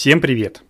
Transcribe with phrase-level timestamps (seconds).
[0.00, 0.62] Всем привет!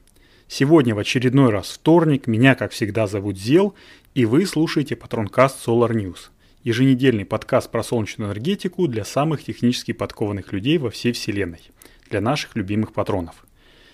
[0.48, 3.76] Сегодня в очередной раз вторник, меня как всегда зовут Зел,
[4.12, 6.30] и вы слушаете Патронкаст Solar News,
[6.64, 11.60] еженедельный подкаст про солнечную энергетику для самых технически подкованных людей во всей вселенной,
[12.10, 13.46] для наших любимых патронов.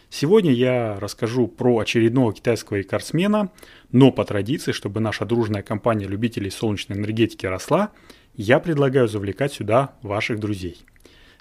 [0.08, 3.52] Сегодня я расскажу про очередного китайского рекордсмена,
[3.92, 7.90] но по традиции, чтобы наша дружная компания любителей солнечной энергетики росла,
[8.36, 10.78] я предлагаю завлекать сюда ваших друзей.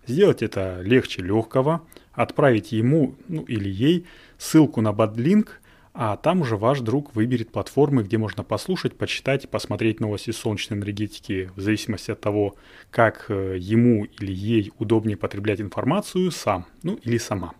[0.06, 4.06] Сделать это легче легкого, отправить ему ну, или ей
[4.38, 5.62] ссылку на бадлинк,
[5.94, 11.50] а там уже ваш друг выберет платформы, где можно послушать, почитать, посмотреть новости солнечной энергетики
[11.56, 12.56] в зависимости от того,
[12.92, 17.54] как э, ему или ей удобнее потреблять информацию сам, ну или сама.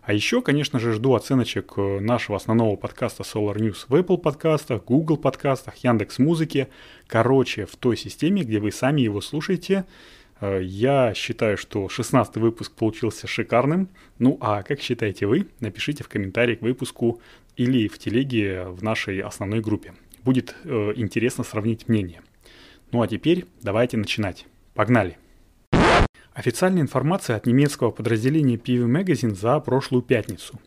[0.00, 4.84] А еще, конечно же, жду оценочек э, нашего основного подкаста Solar News в Apple подкастах,
[4.84, 6.68] Google подкастах, Яндекс Музыке.
[7.06, 9.84] Короче, в той системе, где вы сами его слушаете.
[10.44, 13.88] Э, я считаю, что 16 выпуск получился шикарным.
[14.18, 15.46] Ну а как считаете вы?
[15.60, 17.20] Напишите в комментарии к выпуску
[17.56, 19.94] или в телеге в нашей основной группе.
[20.22, 22.20] Будет э, интересно сравнить мнение.
[22.92, 24.46] Ну а теперь давайте начинать.
[24.74, 25.16] Погнали!
[26.34, 30.60] Официальная информация от немецкого подразделения PV Magazine за прошлую пятницу.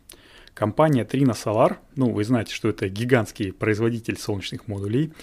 [0.57, 5.13] Компания Trina Solar, ну вы знаете, что это гигантский производитель солнечных модулей,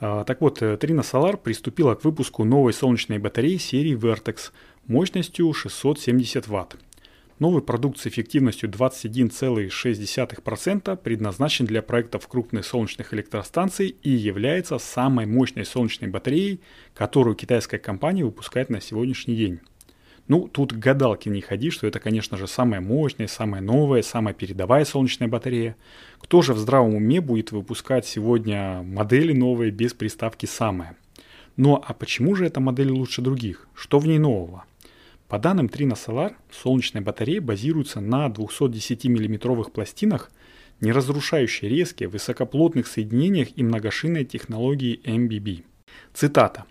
[0.00, 4.50] а, так вот, э, Trina Solar приступила к выпуску новой солнечной батареи серии Vertex
[4.86, 6.76] мощностью 670 Вт.
[7.38, 15.64] Новый продукт с эффективностью 21,6% предназначен для проектов крупных солнечных электростанций и является самой мощной
[15.64, 16.60] солнечной батареей,
[16.92, 19.60] которую китайская компания выпускает на сегодняшний день.
[20.28, 24.84] Ну, тут гадалки не ходи, что это, конечно же, самая мощная, самая новая, самая передовая
[24.84, 25.76] солнечная батарея.
[26.20, 30.96] Кто же в здравом уме будет выпускать сегодня модели новые без приставки «самая»?
[31.56, 33.68] Ну а почему же эта модель лучше других?
[33.74, 34.64] Что в ней нового?
[35.28, 40.30] По данным Trina Solar, солнечная батарея базируется на 210 миллиметровых пластинах,
[40.80, 45.64] не разрушающей резкие, высокоплотных соединениях и многошинной технологии MBB.
[46.12, 46.64] Цитата.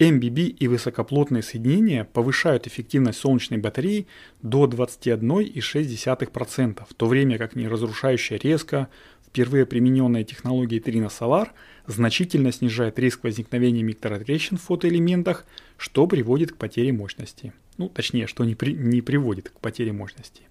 [0.00, 4.06] MBB и высокоплотные соединения повышают эффективность солнечной батареи
[4.40, 8.88] до 21,6%, в то время как неразрушающая резко,
[9.26, 11.48] впервые примененная технология Trina Solar
[11.86, 15.44] значительно снижает риск возникновения микротрещин в фотоэлементах,
[15.76, 17.52] что приводит к потере мощности.
[17.76, 20.44] Ну, точнее, что не, при, не приводит к потере мощности.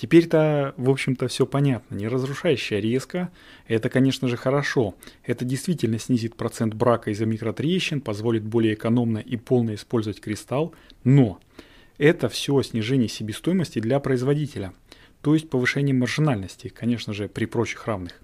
[0.00, 1.94] Теперь-то, в общем-то, все понятно.
[1.94, 3.30] Не разрушающая резко–
[3.68, 4.94] это, конечно же, хорошо.
[5.24, 10.74] Это действительно снизит процент брака из-за микротрещин, позволит более экономно и полно использовать кристалл.
[11.04, 11.38] Но
[11.98, 14.72] это все снижение себестоимости для производителя,
[15.20, 18.22] то есть повышение маржинальности, конечно же, при прочих равных.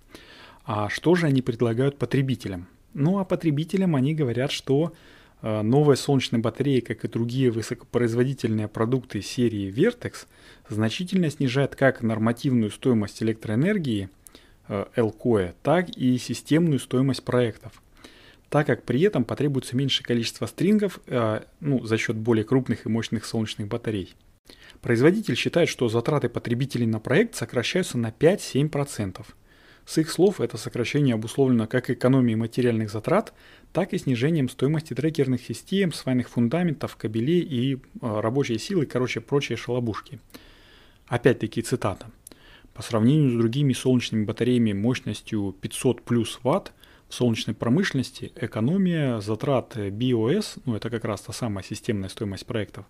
[0.65, 2.69] А что же они предлагают потребителям?
[2.94, 4.94] Ну, а потребителям они говорят, что
[5.42, 10.26] новая солнечная батарея, как и другие высокопроизводительные продукты серии Vertex,
[10.69, 14.08] значительно снижает как нормативную стоимость электроэнергии
[14.69, 17.82] LCOE, э, так и системную стоимость проектов,
[18.48, 22.88] так как при этом потребуется меньшее количество стрингов э, ну, за счет более крупных и
[22.88, 24.14] мощных солнечных батарей.
[24.80, 29.24] Производитель считает, что затраты потребителей на проект сокращаются на 5-7%.
[29.86, 33.32] С их слов это сокращение обусловлено как экономией материальных затрат,
[33.72, 39.56] так и снижением стоимости трекерных систем, свайных фундаментов, кабелей и э, рабочей силы, короче, прочие
[39.56, 40.19] шалобушки.
[41.06, 42.10] Опять-таки цитата.
[42.74, 46.72] По сравнению с другими солнечными батареями мощностью 500 плюс ватт,
[47.08, 52.86] в солнечной промышленности экономия затрат BOS, ну это как раз та самая системная стоимость проектов,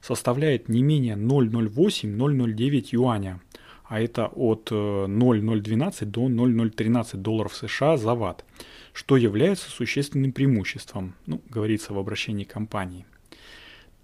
[0.00, 3.40] составляет не менее 0,08-0,09 юаня,
[3.84, 8.44] а это от 0,012 до 0,013 долларов США за ватт
[8.92, 13.06] что является существенным преимуществом, ну, говорится в обращении компании.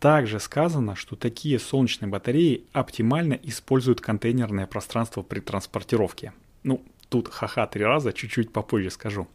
[0.01, 6.33] Также сказано, что такие солнечные батареи оптимально используют контейнерное пространство при транспортировке.
[6.63, 9.27] Ну, тут ха-ха три раза, чуть-чуть попозже скажу.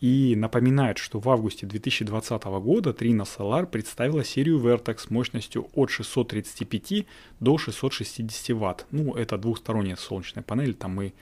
[0.00, 7.06] И напоминают, что в августе 2020 года Trina Solar представила серию Vertex мощностью от 635
[7.38, 8.86] до 660 Вт.
[8.90, 11.12] Ну, это двухсторонняя солнечная панель, там мы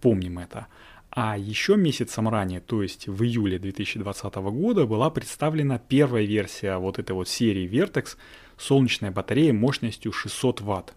[0.00, 0.66] помним это.
[1.10, 6.98] А еще месяцем ранее, то есть в июле 2020 года, была представлена первая версия вот
[6.98, 8.16] этой вот серии Vertex
[8.56, 10.94] солнечная батарея мощностью 600 Вт.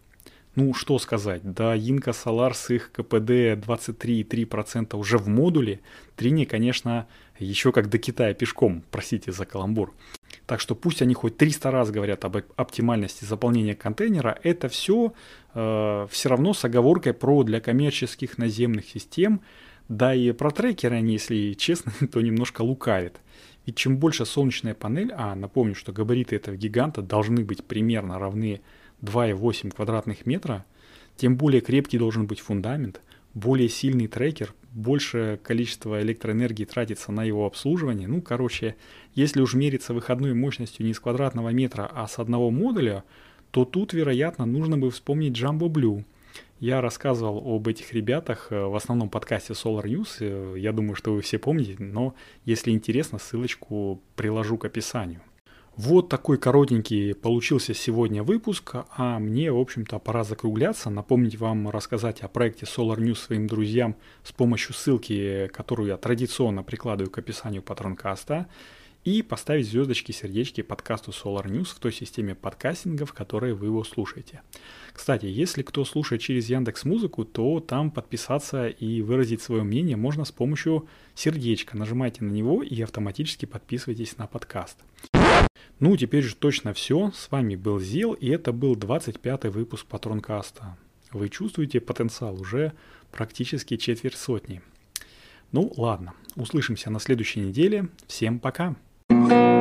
[0.56, 5.82] Ну, что сказать, да, Inca Solar с их КПД 23,3% уже в модуле,
[6.16, 7.08] Трини, конечно,
[7.40, 9.94] еще как до Китая пешком, простите за каламбур.
[10.46, 15.14] Так что пусть они хоть 300 раз говорят об оптимальности заполнения контейнера, это все
[15.54, 19.42] э, все равно с оговоркой про для коммерческих наземных систем–
[19.88, 23.22] да и про трекеры они, если честно, то немножко лукавят.
[23.66, 28.62] Ведь чем больше солнечная панель, а напомню, что габариты этого гиганта должны быть примерно равны
[29.02, 30.66] 2,8 квадратных метра,
[31.18, 33.02] тем более крепкий должен быть фундамент,
[33.34, 38.08] более сильный трекер, большее количество электроэнергии тратится на его обслуживание.
[38.08, 38.76] Ну, короче,
[39.14, 43.04] если уж мериться выходной мощностью не с квадратного метра, а с одного модуля,
[43.52, 46.04] то тут, вероятно, нужно бы вспомнить Jumbo Blue.
[46.60, 50.18] Я рассказывал об этих ребятах э, в основном подкасте Solar News.
[50.20, 52.14] Э, я думаю, что вы все помните, но
[52.44, 55.22] если интересно, ссылочку приложу к описанию.
[55.78, 62.22] Вот такой коротенький получился сегодня выпуск, а мне, в общем-то, пора закругляться, напомнить вам рассказать
[62.22, 67.62] о проекте Solar News своим друзьям с помощью ссылки, которую я традиционно прикладываю к описанию
[67.62, 68.48] патронкаста,
[69.04, 73.84] и поставить звездочки, сердечки подкасту Solar News в той системе подкастинга, в которой вы его
[73.84, 74.42] слушаете.
[74.94, 80.24] Кстати, если кто слушает через Яндекс Музыку, то там подписаться и выразить свое мнение можно
[80.24, 81.78] с помощью сердечка.
[81.78, 84.78] Нажимайте на него и автоматически подписывайтесь на подкаст.
[85.80, 87.12] Ну, теперь же точно все.
[87.14, 90.78] С вами был Зил, и это был 25-й выпуск Патронкаста.
[91.12, 92.74] Вы чувствуете потенциал уже
[93.12, 94.62] практически четверть сотни.
[95.52, 97.90] Ну, ладно, услышимся на следующей неделе.
[98.08, 98.76] Всем пока!
[99.08, 99.55] thank you